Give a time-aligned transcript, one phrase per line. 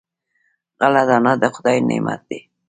[0.79, 2.39] غله دانه د خدای نعمت دی.